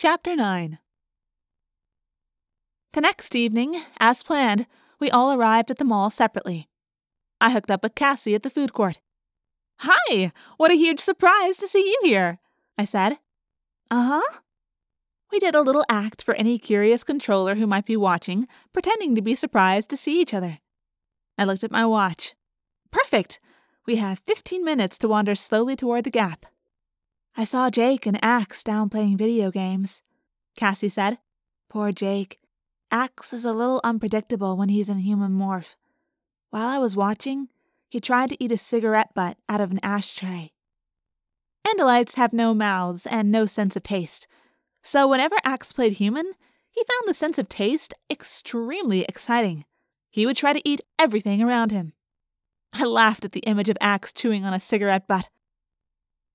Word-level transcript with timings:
Chapter 0.00 0.36
9 0.36 0.78
The 2.92 3.00
next 3.00 3.34
evening, 3.34 3.82
as 3.98 4.22
planned, 4.22 4.68
we 5.00 5.10
all 5.10 5.32
arrived 5.32 5.72
at 5.72 5.78
the 5.78 5.84
mall 5.84 6.08
separately. 6.08 6.68
I 7.40 7.50
hooked 7.50 7.68
up 7.68 7.82
with 7.82 7.96
Cassie 7.96 8.36
at 8.36 8.44
the 8.44 8.48
food 8.48 8.72
court. 8.72 9.00
Hi! 9.80 10.30
What 10.56 10.70
a 10.70 10.76
huge 10.76 11.00
surprise 11.00 11.56
to 11.56 11.66
see 11.66 11.80
you 11.80 11.98
here, 12.04 12.38
I 12.78 12.84
said. 12.84 13.14
Uh 13.90 14.20
huh. 14.20 14.38
We 15.32 15.40
did 15.40 15.56
a 15.56 15.62
little 15.62 15.84
act 15.88 16.22
for 16.22 16.34
any 16.34 16.60
curious 16.60 17.02
controller 17.02 17.56
who 17.56 17.66
might 17.66 17.84
be 17.84 17.96
watching, 17.96 18.46
pretending 18.72 19.16
to 19.16 19.20
be 19.20 19.34
surprised 19.34 19.90
to 19.90 19.96
see 19.96 20.20
each 20.20 20.32
other. 20.32 20.60
I 21.36 21.42
looked 21.42 21.64
at 21.64 21.72
my 21.72 21.84
watch. 21.84 22.36
Perfect! 22.92 23.40
We 23.84 23.96
have 23.96 24.20
15 24.20 24.64
minutes 24.64 24.96
to 24.98 25.08
wander 25.08 25.34
slowly 25.34 25.74
toward 25.74 26.04
the 26.04 26.10
gap. 26.10 26.46
I 27.38 27.44
saw 27.44 27.70
Jake 27.70 28.04
and 28.04 28.18
Ax 28.20 28.64
down 28.64 28.88
playing 28.88 29.16
video 29.16 29.52
games. 29.52 30.02
Cassie 30.56 30.88
said, 30.88 31.18
Poor 31.70 31.92
Jake. 31.92 32.40
Ax 32.90 33.32
is 33.32 33.44
a 33.44 33.52
little 33.52 33.80
unpredictable 33.84 34.56
when 34.56 34.70
he's 34.70 34.88
in 34.88 34.98
human 34.98 35.30
morph. 35.30 35.76
While 36.50 36.66
I 36.66 36.78
was 36.78 36.96
watching, 36.96 37.46
he 37.88 38.00
tried 38.00 38.30
to 38.30 38.42
eat 38.42 38.50
a 38.50 38.58
cigarette 38.58 39.14
butt 39.14 39.38
out 39.48 39.60
of 39.60 39.70
an 39.70 39.78
ashtray. 39.84 40.50
Andalites 41.64 42.16
have 42.16 42.32
no 42.32 42.54
mouths 42.54 43.06
and 43.06 43.30
no 43.30 43.46
sense 43.46 43.76
of 43.76 43.84
taste, 43.84 44.26
so 44.82 45.06
whenever 45.06 45.36
Ax 45.44 45.72
played 45.72 45.92
human, 45.92 46.32
he 46.72 46.82
found 46.82 47.06
the 47.06 47.14
sense 47.14 47.38
of 47.38 47.48
taste 47.48 47.94
extremely 48.10 49.02
exciting. 49.02 49.64
He 50.10 50.26
would 50.26 50.36
try 50.36 50.54
to 50.54 50.68
eat 50.68 50.80
everything 50.98 51.40
around 51.40 51.70
him. 51.70 51.92
I 52.72 52.82
laughed 52.82 53.24
at 53.24 53.30
the 53.30 53.46
image 53.46 53.68
of 53.68 53.78
Ax 53.80 54.12
chewing 54.12 54.44
on 54.44 54.54
a 54.54 54.58
cigarette 54.58 55.06
butt. 55.06 55.28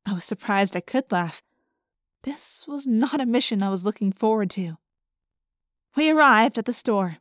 I 0.05 0.13
was 0.13 0.23
surprised 0.23 0.75
I 0.75 0.81
could 0.81 1.11
laugh. 1.11 1.41
This 2.23 2.65
was 2.67 2.87
not 2.87 3.21
a 3.21 3.25
mission 3.25 3.61
I 3.61 3.69
was 3.69 3.85
looking 3.85 4.11
forward 4.11 4.49
to. 4.51 4.77
We 5.95 6.09
arrived 6.09 6.57
at 6.57 6.65
the 6.65 6.73
store. 6.73 7.17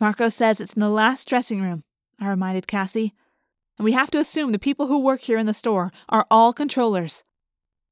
Marco 0.00 0.28
says 0.28 0.60
it's 0.60 0.74
in 0.74 0.80
the 0.80 0.88
last 0.88 1.28
dressing 1.28 1.62
room, 1.62 1.84
I 2.20 2.28
reminded 2.28 2.66
Cassie. 2.66 3.14
And 3.76 3.84
we 3.84 3.92
have 3.92 4.10
to 4.10 4.18
assume 4.18 4.52
the 4.52 4.58
people 4.58 4.86
who 4.86 5.02
work 5.02 5.22
here 5.22 5.38
in 5.38 5.46
the 5.46 5.54
store 5.54 5.92
are 6.08 6.26
all 6.30 6.52
controllers. 6.52 7.22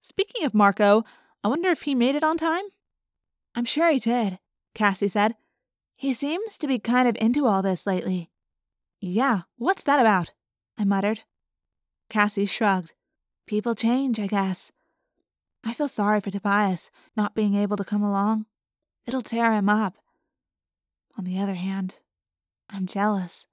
Speaking 0.03 0.45
of 0.45 0.55
Marco, 0.55 1.05
I 1.43 1.49
wonder 1.49 1.71
if 1.71 1.83
he 1.83 1.95
made 1.95 2.15
it 2.17 2.25
on 2.25 2.37
time? 2.37 2.65
I'm 3.55 3.65
sure 3.65 3.91
he 3.91 3.99
did, 3.99 4.39
Cassie 4.75 5.09
said. 5.09 5.35
He 5.95 6.13
seems 6.13 6.59
to 6.59 6.67
be 6.67 6.79
kind 6.79 7.09
of 7.09 7.17
into 7.21 7.47
all 7.47 7.63
this 7.63 7.87
lately. 7.87 8.31
Yeah, 9.01 9.43
what's 9.57 9.85
that 9.85 10.01
about? 10.01 10.33
I 10.77 10.85
muttered. 10.85 11.21
Cassie 12.11 12.47
shrugged. 12.47 12.93
People 13.47 13.75
change, 13.75 14.19
I 14.19 14.27
guess. 14.27 14.73
I 15.65 15.73
feel 15.73 15.89
sorry 15.89 16.21
for 16.21 16.31
Tobias 16.31 16.91
not 17.17 17.35
being 17.35 17.55
able 17.55 17.77
to 17.77 17.85
come 17.85 18.03
along. 18.03 18.47
It'll 19.07 19.23
tear 19.23 19.53
him 19.53 19.69
up. 19.69 19.97
On 21.17 21.25
the 21.25 21.39
other 21.39 21.55
hand, 21.55 22.01
I'm 22.71 22.87
jealous. 22.87 23.47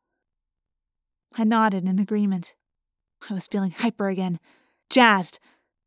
I 1.35 1.43
nodded 1.43 1.87
in 1.87 1.99
agreement. 1.99 2.55
I 3.29 3.33
was 3.33 3.47
feeling 3.47 3.71
hyper 3.71 4.09
again, 4.09 4.39
jazzed, 4.89 5.39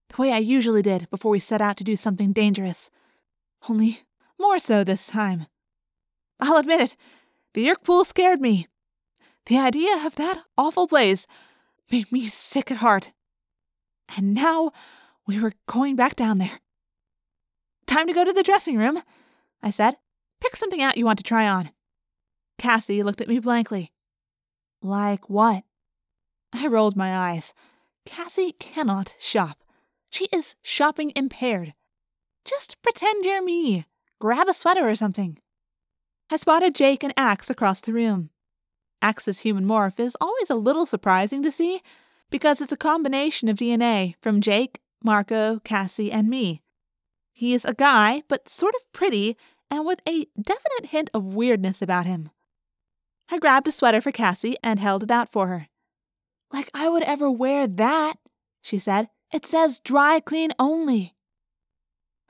the 0.08 0.22
way 0.22 0.32
I 0.32 0.38
usually 0.38 0.82
did 0.82 1.10
before 1.10 1.30
we 1.30 1.38
set 1.38 1.60
out 1.60 1.76
to 1.78 1.84
do 1.84 1.96
something 1.96 2.32
dangerous. 2.32 2.90
Only 3.68 4.00
more 4.38 4.58
so 4.58 4.84
this 4.84 5.08
time. 5.08 5.46
I'll 6.40 6.58
admit 6.58 6.80
it, 6.80 6.96
the 7.54 7.66
Yeerk 7.66 7.82
pool 7.82 8.04
scared 8.04 8.40
me. 8.40 8.68
The 9.46 9.58
idea 9.58 10.04
of 10.04 10.16
that 10.16 10.42
awful 10.56 10.86
place 10.86 11.26
made 11.90 12.10
me 12.10 12.26
sick 12.26 12.70
at 12.70 12.78
heart. 12.78 13.12
And 14.16 14.34
now 14.34 14.72
we 15.26 15.40
were 15.40 15.52
going 15.66 15.96
back 15.96 16.16
down 16.16 16.38
there. 16.38 16.60
Time 17.86 18.06
to 18.06 18.12
go 18.12 18.24
to 18.24 18.32
the 18.32 18.42
dressing 18.42 18.76
room, 18.76 19.02
I 19.62 19.70
said. 19.70 19.94
Pick 20.40 20.56
something 20.56 20.82
out 20.82 20.96
you 20.96 21.04
want 21.04 21.18
to 21.18 21.24
try 21.24 21.48
on. 21.48 21.70
Cassie 22.58 23.02
looked 23.02 23.20
at 23.20 23.28
me 23.28 23.38
blankly. 23.38 23.92
Like 24.82 25.30
what? 25.30 25.64
I 26.52 26.66
rolled 26.68 26.96
my 26.96 27.16
eyes. 27.16 27.54
Cassie 28.04 28.52
cannot 28.52 29.14
shop. 29.18 29.64
She 30.10 30.28
is 30.32 30.54
shopping 30.62 31.12
impaired. 31.16 31.74
Just 32.44 32.80
pretend 32.82 33.24
you're 33.24 33.42
me. 33.42 33.86
Grab 34.20 34.48
a 34.48 34.54
sweater 34.54 34.88
or 34.88 34.94
something. 34.94 35.38
I 36.30 36.36
spotted 36.36 36.74
Jake 36.74 37.02
and 37.02 37.12
Ax 37.16 37.50
across 37.50 37.80
the 37.80 37.92
room. 37.92 38.30
Ax's 39.02 39.40
human 39.40 39.64
morph 39.64 40.00
is 40.00 40.16
always 40.20 40.50
a 40.50 40.54
little 40.54 40.86
surprising 40.86 41.42
to 41.42 41.52
see 41.52 41.82
because 42.30 42.60
it's 42.60 42.72
a 42.72 42.76
combination 42.76 43.48
of 43.48 43.58
DNA 43.58 44.14
from 44.20 44.40
Jake, 44.40 44.80
Marco, 45.02 45.60
Cassie, 45.60 46.12
and 46.12 46.28
me. 46.28 46.62
He 47.32 47.54
is 47.54 47.64
a 47.64 47.74
guy, 47.74 48.22
but 48.28 48.48
sort 48.48 48.74
of 48.74 48.92
pretty 48.92 49.36
and 49.70 49.84
with 49.84 50.00
a 50.08 50.26
definite 50.40 50.90
hint 50.90 51.10
of 51.12 51.34
weirdness 51.34 51.82
about 51.82 52.06
him. 52.06 52.30
I 53.30 53.38
grabbed 53.38 53.68
a 53.68 53.72
sweater 53.72 54.00
for 54.00 54.12
Cassie 54.12 54.56
and 54.62 54.78
held 54.78 55.02
it 55.02 55.10
out 55.10 55.32
for 55.32 55.48
her. 55.48 55.68
Like 56.52 56.70
I 56.72 56.88
would 56.88 57.02
ever 57.02 57.30
wear 57.30 57.66
that, 57.66 58.14
she 58.62 58.78
said. 58.78 59.08
It 59.32 59.44
says 59.44 59.80
dry 59.80 60.20
clean 60.20 60.52
only. 60.58 61.14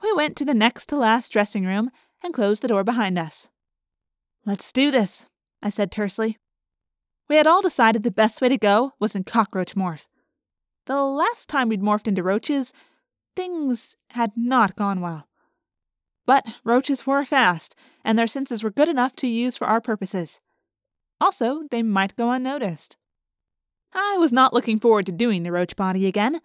We 0.01 0.11
went 0.13 0.35
to 0.37 0.45
the 0.45 0.53
next 0.53 0.87
to 0.87 0.95
last 0.95 1.31
dressing 1.31 1.65
room 1.65 1.91
and 2.23 2.33
closed 2.33 2.61
the 2.61 2.67
door 2.67 2.83
behind 2.83 3.17
us. 3.19 3.49
Let's 4.45 4.71
do 4.71 4.91
this, 4.91 5.27
I 5.61 5.69
said 5.69 5.91
tersely. 5.91 6.37
We 7.29 7.35
had 7.35 7.47
all 7.47 7.61
decided 7.61 8.03
the 8.03 8.11
best 8.11 8.41
way 8.41 8.49
to 8.49 8.57
go 8.57 8.93
was 8.99 9.15
in 9.15 9.23
cockroach 9.23 9.75
morph. 9.75 10.07
The 10.85 11.03
last 11.03 11.49
time 11.49 11.67
we'd 11.67 11.81
morphed 11.81 12.07
into 12.07 12.23
roaches, 12.23 12.71
things 13.35 13.95
had 14.11 14.31
not 14.37 14.75
gone 14.75 15.01
well. 15.01 15.27
But 16.25 16.45
roaches 16.63 17.05
were 17.05 17.25
fast, 17.25 17.75
and 18.03 18.17
their 18.17 18.27
senses 18.27 18.63
were 18.63 18.71
good 18.71 18.89
enough 18.89 19.15
to 19.17 19.27
use 19.27 19.57
for 19.57 19.67
our 19.67 19.81
purposes. 19.81 20.39
Also, 21.19 21.63
they 21.71 21.83
might 21.83 22.15
go 22.15 22.31
unnoticed. 22.31 22.95
I 23.93 24.17
was 24.19 24.31
not 24.31 24.53
looking 24.53 24.79
forward 24.79 25.05
to 25.07 25.11
doing 25.11 25.43
the 25.43 25.51
roach 25.51 25.75
body 25.75 26.05
again. 26.07 26.39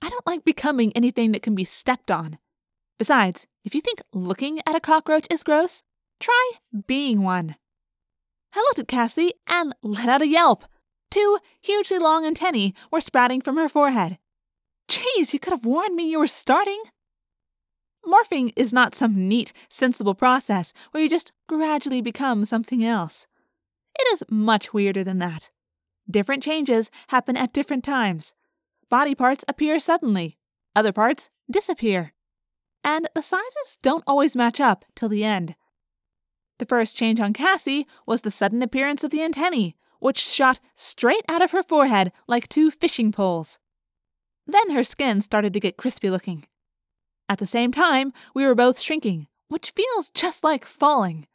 I 0.00 0.08
don't 0.08 0.26
like 0.26 0.44
becoming 0.44 0.92
anything 0.94 1.32
that 1.32 1.42
can 1.42 1.54
be 1.54 1.64
stepped 1.64 2.10
on. 2.10 2.38
Besides, 2.98 3.46
if 3.64 3.74
you 3.74 3.80
think 3.80 4.02
looking 4.12 4.60
at 4.66 4.76
a 4.76 4.80
cockroach 4.80 5.26
is 5.30 5.42
gross, 5.42 5.82
try 6.20 6.52
being 6.86 7.22
one. 7.22 7.56
I 8.54 8.60
looked 8.60 8.78
at 8.78 8.88
Cassie 8.88 9.32
and 9.48 9.74
let 9.82 10.08
out 10.08 10.22
a 10.22 10.26
yelp. 10.26 10.64
Two 11.10 11.38
hugely 11.60 11.98
long 11.98 12.24
antennae 12.24 12.74
were 12.90 13.00
sprouting 13.00 13.40
from 13.40 13.56
her 13.56 13.68
forehead. 13.68 14.18
Jeez, 14.88 15.32
you 15.32 15.38
could 15.38 15.52
have 15.52 15.64
warned 15.64 15.94
me 15.94 16.10
you 16.10 16.18
were 16.18 16.26
starting. 16.26 16.82
Morphing 18.04 18.52
is 18.56 18.72
not 18.72 18.94
some 18.94 19.28
neat, 19.28 19.52
sensible 19.68 20.14
process 20.14 20.72
where 20.90 21.02
you 21.02 21.08
just 21.08 21.32
gradually 21.48 22.02
become 22.02 22.44
something 22.44 22.84
else. 22.84 23.26
It 23.98 24.12
is 24.12 24.24
much 24.28 24.74
weirder 24.74 25.04
than 25.04 25.18
that. 25.18 25.50
Different 26.10 26.42
changes 26.42 26.90
happen 27.08 27.36
at 27.36 27.52
different 27.52 27.84
times. 27.84 28.34
Body 28.88 29.14
parts 29.14 29.44
appear 29.46 29.78
suddenly, 29.78 30.36
other 30.74 30.92
parts 30.92 31.30
disappear. 31.50 32.12
And 32.84 33.08
the 33.14 33.22
sizes 33.22 33.78
don't 33.82 34.04
always 34.06 34.34
match 34.34 34.60
up 34.60 34.84
till 34.96 35.08
the 35.08 35.24
end. 35.24 35.54
The 36.62 36.66
first 36.66 36.96
change 36.96 37.18
on 37.18 37.32
Cassie 37.32 37.88
was 38.06 38.20
the 38.20 38.30
sudden 38.30 38.62
appearance 38.62 39.02
of 39.02 39.10
the 39.10 39.20
antennae, 39.20 39.74
which 39.98 40.20
shot 40.20 40.60
straight 40.76 41.24
out 41.28 41.42
of 41.42 41.50
her 41.50 41.64
forehead 41.64 42.12
like 42.28 42.48
two 42.48 42.70
fishing 42.70 43.10
poles. 43.10 43.58
Then 44.46 44.70
her 44.70 44.84
skin 44.84 45.22
started 45.22 45.52
to 45.54 45.58
get 45.58 45.76
crispy 45.76 46.08
looking. 46.08 46.44
At 47.28 47.40
the 47.40 47.46
same 47.46 47.72
time, 47.72 48.12
we 48.32 48.46
were 48.46 48.54
both 48.54 48.78
shrinking, 48.78 49.26
which 49.48 49.72
feels 49.72 50.08
just 50.10 50.44
like 50.44 50.64
falling. 50.64 51.26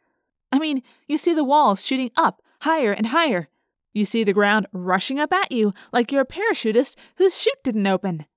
I 0.49 0.59
mean, 0.59 0.81
you 1.09 1.17
see 1.17 1.33
the 1.33 1.43
walls 1.43 1.85
shooting 1.85 2.11
up 2.15 2.41
higher 2.61 2.93
and 2.93 3.07
higher. 3.07 3.49
You 3.93 4.05
see 4.05 4.23
the 4.23 4.31
ground 4.31 4.67
rushing 4.71 5.19
up 5.19 5.33
at 5.33 5.51
you 5.51 5.73
like 5.91 6.09
you're 6.09 6.21
a 6.21 6.25
parachutist 6.25 6.95
whose 7.17 7.37
chute 7.37 7.65
didn't 7.65 7.85
open. 7.85 8.27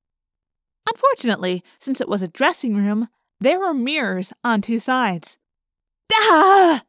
Unfortunately, 0.93 1.63
since 1.79 2.01
it 2.01 2.09
was 2.09 2.21
a 2.21 2.27
dressing 2.27 2.75
room, 2.75 3.07
there 3.41 3.61
were 3.61 3.73
mirrors 3.73 4.33
on 4.43 4.61
two 4.61 4.81
sides. 4.81 5.39
Ah! 6.15 6.83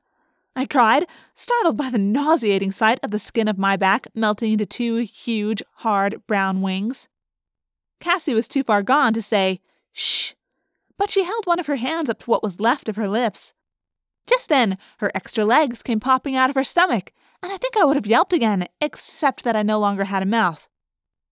I 0.56 0.66
cried, 0.66 1.08
startled 1.34 1.78
by 1.78 1.90
the 1.90 1.98
nauseating 1.98 2.72
sight 2.72 3.00
of 3.04 3.12
the 3.12 3.20
skin 3.20 3.48
of 3.48 3.58
my 3.58 3.78
back 3.78 4.08
melting 4.14 4.52
into 4.52 4.66
two 4.66 4.98
huge, 4.98 5.64
hard 5.76 6.22
brown 6.28 6.62
wings. 6.62 7.08
Cassie 8.00 8.34
was 8.34 8.48
too 8.48 8.64
far 8.64 8.84
gone 8.84 9.14
to 9.14 9.22
say, 9.22 9.62
shh, 9.94 10.34
but 10.98 11.10
she 11.10 11.24
held 11.24 11.46
one 11.46 11.60
of 11.60 11.68
her 11.68 11.78
hands 11.78 12.10
up 12.10 12.20
to 12.20 12.30
what 12.30 12.44
was 12.44 12.60
left 12.60 12.90
of 12.90 12.96
her 12.96 13.08
lips. 13.08 13.54
Just 14.28 14.50
then, 14.50 14.78
her 15.00 15.12
extra 15.16 15.46
legs 15.46 15.82
came 15.84 16.00
popping 16.00 16.36
out 16.36 16.50
of 16.50 16.56
her 16.56 16.64
stomach, 16.64 17.12
and 17.42 17.52
I 17.52 17.58
think 17.58 17.78
I 17.78 17.86
would 17.86 17.96
have 17.96 18.06
yelped 18.06 18.34
again, 18.34 18.68
except 18.80 19.44
that 19.44 19.56
I 19.56 19.64
no 19.64 19.80
longer 19.80 20.04
had 20.06 20.22
a 20.22 20.28
mouth. 20.28 20.68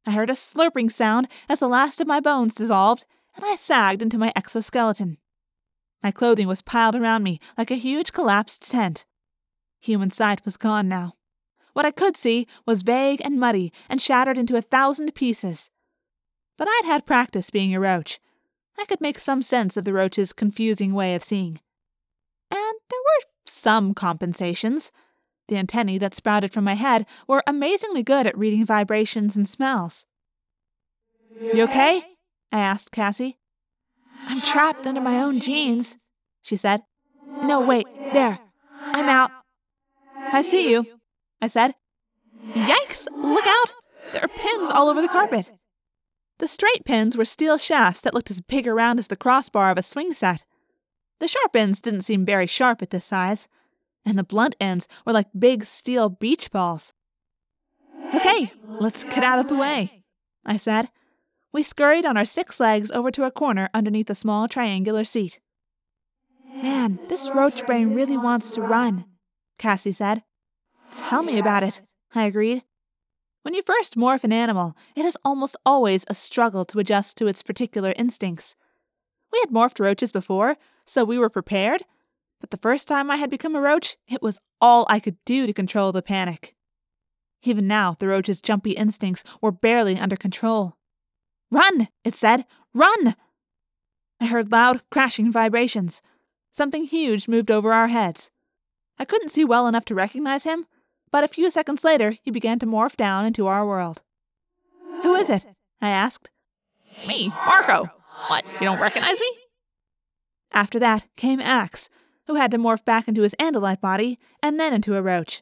I 0.06 0.12
heard 0.12 0.30
a 0.30 0.34
slurping 0.34 0.92
sound 0.92 1.28
as 1.48 1.60
the 1.60 1.68
last 1.68 2.02
of 2.02 2.08
my 2.08 2.20
bones 2.20 2.56
dissolved, 2.56 3.06
and 3.36 3.46
I 3.46 3.56
sagged 3.56 4.02
into 4.02 4.18
my 4.18 4.32
exoskeleton. 4.36 5.18
My 6.02 6.12
clothing 6.12 6.48
was 6.48 6.62
piled 6.62 6.96
around 6.96 7.24
me 7.24 7.40
like 7.58 7.72
a 7.72 7.76
huge 7.76 8.12
collapsed 8.14 8.70
tent. 8.70 9.06
Human 9.82 10.12
sight 10.12 10.44
was 10.46 10.58
gone 10.58 10.88
now. 10.88 11.14
What 11.74 11.86
I 11.86 11.92
could 11.92 12.18
see 12.18 12.48
was 12.66 12.84
vague 12.84 13.22
and 13.24 13.40
muddy 13.40 13.72
and 13.88 14.02
shattered 14.02 14.38
into 14.38 14.56
a 14.56 14.62
thousand 14.62 15.14
pieces. 15.16 15.70
But 16.58 16.68
I'd 16.68 16.86
had 16.86 17.06
practice 17.06 17.50
being 17.50 17.74
a 17.74 17.80
roach. 17.80 18.20
I 18.78 18.86
could 18.86 19.02
make 19.02 19.18
some 19.18 19.42
sense 19.42 19.78
of 19.78 19.86
the 19.86 19.94
roach's 19.94 20.34
confusing 20.34 20.94
way 20.94 21.16
of 21.16 21.24
seeing. 21.24 21.60
And 22.52 22.76
there 22.90 23.00
were 23.00 23.26
some 23.46 23.94
compensations. 23.94 24.92
The 25.48 25.58
antennae 25.58 25.98
that 25.98 26.16
sprouted 26.16 26.54
from 26.54 26.64
my 26.64 26.76
head 26.76 27.06
were 27.28 27.44
amazingly 27.48 28.04
good 28.04 28.28
at 28.28 28.38
reading 28.38 28.66
vibrations 28.66 29.36
and 29.36 29.50
smells. 29.50 30.06
You 31.42 31.64
okay? 31.64 32.04
I 32.52 32.60
asked 32.60 32.92
Cassie. 32.92 33.38
I'm 34.30 34.42
trapped 34.42 34.86
under 34.86 35.02
my 35.02 35.22
own 35.22 35.40
jeans, 35.40 35.98
she 36.42 36.56
said. 36.56 36.82
No, 37.42 37.66
wait, 37.66 37.88
there. 38.14 38.40
I'm 38.80 39.10
out. 39.10 39.32
I 40.32 40.44
see 40.44 40.70
you, 40.72 40.86
I 41.42 41.48
said. 41.48 41.74
Yikes! 42.54 43.08
Look 43.12 43.46
out! 43.46 43.74
There 44.14 44.24
are 44.24 44.28
pins 44.28 44.70
all 44.70 44.88
over 44.88 45.02
the 45.02 45.08
carpet. 45.08 45.52
The 46.38 46.48
straight 46.48 46.86
pins 46.86 47.18
were 47.18 47.26
steel 47.26 47.58
shafts 47.58 48.02
that 48.02 48.14
looked 48.14 48.32
as 48.32 48.40
big 48.40 48.68
around 48.68 49.00
as 49.00 49.08
the 49.08 49.18
crossbar 49.18 49.72
of 49.72 49.78
a 49.78 49.82
swing 49.82 50.14
set. 50.14 50.46
The 51.20 51.28
sharp 51.28 51.56
ends 51.56 51.82
didn't 51.82 52.04
seem 52.04 52.24
very 52.24 52.48
sharp 52.48 52.82
at 52.82 52.92
this 52.92 53.06
size, 53.06 53.48
and 54.06 54.18
the 54.18 54.24
blunt 54.24 54.56
ends 54.60 54.88
were 55.06 55.14
like 55.14 55.28
big 55.38 55.66
steel 55.66 56.10
beach 56.10 56.52
balls. 56.52 56.94
Okay, 58.16 58.54
let's 58.68 59.04
get 59.04 59.24
out 59.24 59.40
of 59.40 59.48
the 59.50 59.58
way, 59.58 60.04
I 60.46 60.58
said. 60.58 60.90
We 61.52 61.64
scurried 61.64 62.06
on 62.06 62.16
our 62.16 62.26
six 62.26 62.60
legs 62.60 62.92
over 62.92 63.10
to 63.12 63.24
a 63.24 63.32
corner 63.32 63.70
underneath 63.74 64.10
a 64.10 64.16
small 64.16 64.48
triangular 64.48 65.04
seat. 65.04 65.40
Man, 66.48 67.00
this 67.08 67.32
roach 67.34 67.66
brain 67.66 67.96
really 67.96 68.18
wants 68.18 68.52
to 68.52 68.62
run, 68.62 69.06
Cassie 69.58 69.92
said. 69.92 70.24
Tell 70.94 71.24
me 71.24 71.40
about 71.40 71.64
it, 71.64 71.82
I 72.14 72.26
agreed. 72.26 72.64
When 73.44 73.54
you 73.54 73.62
first 73.62 73.96
morph 73.96 74.24
an 74.24 74.34
animal, 74.34 74.76
it 74.96 75.06
is 75.06 75.18
almost 75.24 75.56
always 75.66 76.06
a 76.08 76.14
struggle 76.14 76.66
to 76.66 76.80
adjust 76.80 77.18
to 77.18 77.28
its 77.28 77.42
particular 77.42 77.94
instincts. 77.96 78.56
We 79.32 79.40
had 79.40 79.50
morphed 79.50 79.80
roaches 79.80 80.12
before, 80.12 80.58
so 80.86 81.04
we 81.04 81.18
were 81.18 81.30
prepared, 81.30 81.84
but 82.42 82.52
the 82.52 82.58
first 82.58 82.88
time 82.88 83.10
I 83.10 83.18
had 83.18 83.30
become 83.30 83.56
a 83.56 83.62
roach, 83.62 83.98
it 84.08 84.22
was 84.22 84.40
all 84.60 84.86
I 84.90 85.00
could 85.00 85.18
do 85.26 85.46
to 85.46 85.54
control 85.54 85.92
the 85.92 86.02
panic. 86.02 86.56
Even 87.44 87.68
now, 87.68 87.96
the 87.98 88.08
roach's 88.08 88.42
jumpy 88.42 88.72
instincts 88.72 89.24
were 89.42 89.52
barely 89.52 89.98
under 89.98 90.16
control. 90.16 90.79
Run, 91.52 91.88
it 92.04 92.16
said. 92.16 92.46
Run! 92.74 93.16
I 94.22 94.26
heard 94.26 94.52
loud, 94.52 94.82
crashing 94.90 95.32
vibrations. 95.32 96.02
Something 96.52 96.86
huge 96.86 97.28
moved 97.28 97.50
over 97.50 97.72
our 97.74 97.88
heads. 97.88 98.32
I 98.98 99.06
couldn't 99.06 99.30
see 99.30 99.46
well 99.46 99.68
enough 99.68 99.86
to 99.86 99.96
recognize 99.96 100.44
him, 100.44 100.66
but 101.12 101.24
a 101.24 101.28
few 101.28 101.50
seconds 101.50 101.84
later 101.84 102.16
he 102.22 102.32
began 102.32 102.60
to 102.60 102.66
morph 102.66 102.96
down 102.96 103.26
into 103.26 103.48
our 103.48 103.66
world. 103.66 104.02
Who 105.04 105.16
is 105.16 105.30
it? 105.30 105.46
I 105.82 105.90
asked. 105.90 106.30
Me, 107.08 107.30
Marco. 107.30 107.90
What, 108.28 108.44
you 108.54 108.60
don't 108.68 108.82
recognize 108.82 109.20
me? 109.20 109.30
After 110.52 110.80
that 110.80 111.08
came 111.16 111.40
Ax, 111.40 111.90
who 112.28 112.36
had 112.36 112.52
to 112.52 112.58
morph 112.58 112.84
back 112.84 113.08
into 113.08 113.22
his 113.22 113.36
Andalite 113.40 113.80
body 113.80 114.20
and 114.44 114.60
then 114.60 114.74
into 114.74 114.96
a 114.96 115.02
roach. 115.02 115.42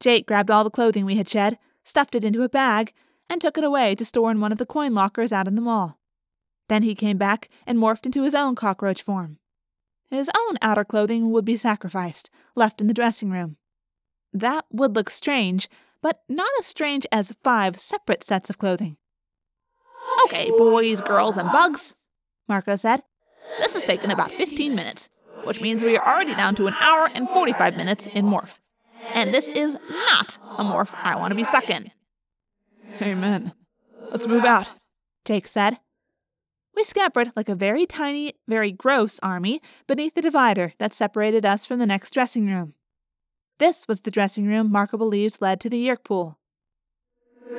Jake 0.00 0.26
grabbed 0.26 0.50
all 0.50 0.64
the 0.64 0.70
clothing 0.70 1.04
we 1.04 1.16
had 1.16 1.28
shed, 1.28 1.58
stuffed 1.84 2.14
it 2.14 2.24
into 2.24 2.42
a 2.42 2.48
bag, 2.48 2.92
and 3.28 3.40
took 3.40 3.58
it 3.58 3.64
away 3.64 3.94
to 3.94 4.04
store 4.04 4.30
in 4.30 4.40
one 4.40 4.52
of 4.52 4.58
the 4.58 4.66
coin 4.66 4.94
lockers 4.94 5.32
out 5.32 5.46
in 5.46 5.54
the 5.54 5.60
mall. 5.60 5.98
Then 6.68 6.82
he 6.82 6.94
came 6.94 7.18
back 7.18 7.48
and 7.66 7.78
morphed 7.78 8.06
into 8.06 8.22
his 8.22 8.34
own 8.34 8.54
cockroach 8.54 9.02
form. 9.02 9.38
His 10.10 10.30
own 10.36 10.56
outer 10.62 10.84
clothing 10.84 11.30
would 11.30 11.44
be 11.44 11.56
sacrificed, 11.56 12.30
left 12.54 12.80
in 12.80 12.86
the 12.86 12.94
dressing 12.94 13.30
room. 13.30 13.56
That 14.32 14.64
would 14.70 14.94
look 14.94 15.10
strange, 15.10 15.68
but 16.02 16.22
not 16.28 16.48
as 16.58 16.66
strange 16.66 17.06
as 17.12 17.36
five 17.42 17.78
separate 17.78 18.24
sets 18.24 18.50
of 18.50 18.58
clothing. 18.58 18.96
Okay, 20.24 20.50
boys, 20.50 21.00
girls, 21.00 21.36
and 21.36 21.50
bugs, 21.52 21.94
Marco 22.48 22.76
said. 22.76 23.02
This 23.58 23.74
has 23.74 23.84
taken 23.84 24.10
about 24.10 24.32
15 24.32 24.74
minutes, 24.74 25.08
which 25.44 25.60
means 25.60 25.82
we 25.82 25.96
are 25.96 26.06
already 26.06 26.34
down 26.34 26.54
to 26.56 26.66
an 26.66 26.74
hour 26.80 27.10
and 27.14 27.28
45 27.28 27.76
minutes 27.76 28.06
in 28.06 28.26
morph. 28.26 28.58
And 29.14 29.32
this 29.32 29.48
is 29.48 29.74
not 29.90 30.38
a 30.58 30.64
morph 30.64 30.94
I 31.02 31.16
want 31.16 31.30
to 31.30 31.34
be 31.34 31.44
stuck 31.44 31.70
in. 31.70 31.90
Amen. 33.00 33.52
Let's 34.10 34.26
move 34.26 34.44
out, 34.44 34.70
Jake 35.24 35.46
said. 35.46 35.78
We 36.74 36.84
scampered 36.84 37.32
like 37.34 37.48
a 37.48 37.54
very 37.54 37.86
tiny, 37.86 38.34
very 38.46 38.70
gross 38.70 39.18
army 39.22 39.60
beneath 39.86 40.14
the 40.14 40.22
divider 40.22 40.72
that 40.78 40.94
separated 40.94 41.44
us 41.44 41.66
from 41.66 41.78
the 41.78 41.86
next 41.86 42.12
dressing 42.12 42.46
room. 42.46 42.74
This 43.58 43.88
was 43.88 44.02
the 44.02 44.12
dressing 44.12 44.46
room 44.46 44.70
Marco 44.70 44.96
believes 44.96 45.42
led 45.42 45.60
to 45.60 45.68
the 45.68 45.84
Yeerk 45.84 46.04
pool. 46.04 46.38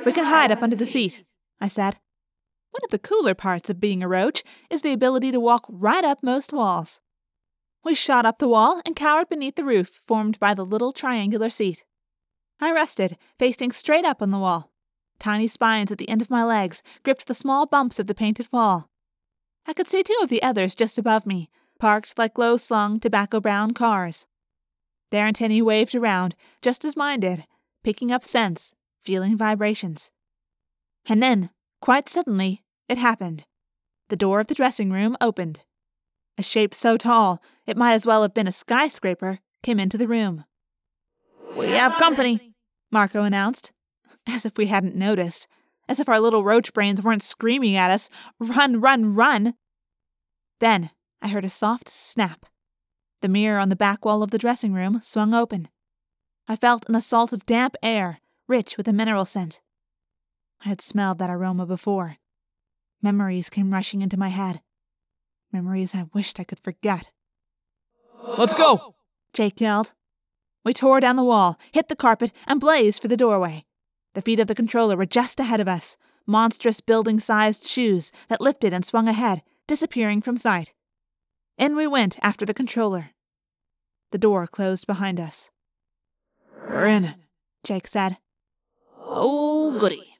We 0.06 0.12
can 0.12 0.24
hide 0.24 0.50
up 0.50 0.62
under 0.62 0.76
the 0.76 0.86
seat, 0.86 1.24
I 1.60 1.68
said. 1.68 1.98
One 2.70 2.80
of 2.84 2.90
the 2.90 2.98
cooler 2.98 3.34
parts 3.34 3.68
of 3.68 3.80
being 3.80 4.02
a 4.02 4.08
roach 4.08 4.42
is 4.70 4.82
the 4.82 4.92
ability 4.92 5.32
to 5.32 5.40
walk 5.40 5.66
right 5.68 6.04
up 6.04 6.22
most 6.22 6.52
walls. 6.52 7.00
We 7.84 7.94
shot 7.94 8.24
up 8.24 8.38
the 8.38 8.48
wall 8.48 8.80
and 8.86 8.96
cowered 8.96 9.28
beneath 9.28 9.56
the 9.56 9.64
roof 9.64 10.00
formed 10.06 10.38
by 10.38 10.54
the 10.54 10.64
little 10.64 10.92
triangular 10.92 11.50
seat. 11.50 11.84
I 12.60 12.72
rested, 12.72 13.18
facing 13.38 13.72
straight 13.72 14.04
up 14.04 14.22
on 14.22 14.30
the 14.30 14.38
wall. 14.38 14.69
Tiny 15.20 15.46
spines 15.46 15.92
at 15.92 15.98
the 15.98 16.08
end 16.08 16.22
of 16.22 16.30
my 16.30 16.42
legs 16.42 16.82
gripped 17.04 17.26
the 17.26 17.34
small 17.34 17.66
bumps 17.66 17.98
of 17.98 18.06
the 18.06 18.14
painted 18.14 18.48
wall. 18.50 18.90
I 19.66 19.74
could 19.74 19.86
see 19.86 20.02
two 20.02 20.18
of 20.22 20.30
the 20.30 20.42
others 20.42 20.74
just 20.74 20.96
above 20.96 21.26
me, 21.26 21.50
parked 21.78 22.18
like 22.18 22.38
low 22.38 22.56
slung 22.56 22.98
tobacco 22.98 23.38
brown 23.38 23.74
cars. 23.74 24.26
Their 25.10 25.26
antennae 25.26 25.60
waved 25.60 25.94
around, 25.94 26.34
just 26.62 26.86
as 26.86 26.96
mine 26.96 27.20
did, 27.20 27.46
picking 27.84 28.10
up 28.10 28.24
scents, 28.24 28.74
feeling 28.98 29.36
vibrations. 29.36 30.10
And 31.06 31.22
then, 31.22 31.50
quite 31.82 32.08
suddenly, 32.08 32.64
it 32.88 32.96
happened. 32.96 33.44
The 34.08 34.16
door 34.16 34.40
of 34.40 34.46
the 34.46 34.54
dressing 34.54 34.90
room 34.90 35.18
opened. 35.20 35.64
A 36.38 36.42
shape 36.42 36.72
so 36.72 36.96
tall 36.96 37.42
it 37.66 37.76
might 37.76 37.92
as 37.92 38.06
well 38.06 38.22
have 38.22 38.32
been 38.32 38.48
a 38.48 38.52
skyscraper 38.52 39.40
came 39.62 39.78
into 39.78 39.98
the 39.98 40.08
room. 40.08 40.44
We 41.54 41.68
have 41.72 41.98
company, 41.98 42.54
Marco 42.90 43.24
announced, 43.24 43.72
as 44.26 44.44
if 44.44 44.56
we 44.56 44.66
hadn't 44.66 44.96
noticed, 44.96 45.46
as 45.88 46.00
if 46.00 46.08
our 46.08 46.20
little 46.20 46.44
roach 46.44 46.72
brains 46.72 47.02
weren't 47.02 47.22
screaming 47.22 47.76
at 47.76 47.90
us, 47.90 48.08
Run, 48.38 48.80
run, 48.80 49.14
run! 49.14 49.54
Then 50.60 50.90
I 51.22 51.28
heard 51.28 51.44
a 51.44 51.50
soft 51.50 51.88
snap. 51.88 52.46
The 53.22 53.28
mirror 53.28 53.58
on 53.58 53.68
the 53.68 53.76
back 53.76 54.04
wall 54.04 54.22
of 54.22 54.30
the 54.30 54.38
dressing 54.38 54.72
room 54.72 55.00
swung 55.02 55.34
open. 55.34 55.68
I 56.48 56.56
felt 56.56 56.88
an 56.88 56.94
assault 56.94 57.32
of 57.32 57.46
damp 57.46 57.76
air, 57.82 58.20
rich 58.48 58.76
with 58.76 58.88
a 58.88 58.92
mineral 58.92 59.24
scent. 59.24 59.60
I 60.64 60.68
had 60.68 60.80
smelled 60.80 61.18
that 61.18 61.30
aroma 61.30 61.66
before. 61.66 62.16
Memories 63.02 63.50
came 63.50 63.72
rushing 63.72 64.02
into 64.02 64.18
my 64.18 64.28
head. 64.28 64.60
Memories 65.52 65.94
I 65.94 66.06
wished 66.12 66.38
I 66.38 66.44
could 66.44 66.60
forget. 66.60 67.12
Let's 68.38 68.54
go! 68.54 68.94
Jake 69.32 69.60
yelled. 69.60 69.94
We 70.64 70.74
tore 70.74 71.00
down 71.00 71.16
the 71.16 71.24
wall, 71.24 71.58
hit 71.72 71.88
the 71.88 71.96
carpet, 71.96 72.32
and 72.46 72.60
blazed 72.60 73.00
for 73.00 73.08
the 73.08 73.16
doorway. 73.16 73.64
The 74.14 74.22
feet 74.22 74.40
of 74.40 74.48
the 74.48 74.54
controller 74.54 74.96
were 74.96 75.06
just 75.06 75.38
ahead 75.38 75.60
of 75.60 75.68
us, 75.68 75.96
monstrous 76.26 76.80
building 76.80 77.20
sized 77.20 77.64
shoes 77.64 78.10
that 78.28 78.40
lifted 78.40 78.72
and 78.72 78.84
swung 78.84 79.08
ahead, 79.08 79.42
disappearing 79.66 80.20
from 80.20 80.36
sight. 80.36 80.72
In 81.56 81.76
we 81.76 81.86
went 81.86 82.18
after 82.22 82.44
the 82.44 82.54
controller. 82.54 83.10
The 84.10 84.18
door 84.18 84.46
closed 84.46 84.86
behind 84.86 85.20
us. 85.20 85.50
We're 86.68 86.86
in, 86.86 87.14
Jake 87.64 87.86
said. 87.86 88.18
Oh, 88.98 89.78
goody, 89.78 90.16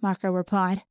Marco 0.00 0.30
replied. 0.30 0.82